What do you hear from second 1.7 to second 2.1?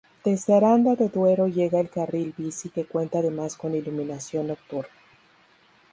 el